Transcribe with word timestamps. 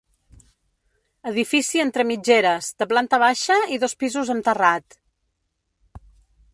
Edifici 1.31 1.83
entre 1.83 2.05
mitgeres, 2.13 2.71
de 2.83 2.89
planta 2.95 3.21
baixa 3.25 3.59
i 3.77 3.81
dos 3.85 3.97
pisos 4.05 4.33
amb 4.37 4.49
terrat. 4.49 5.01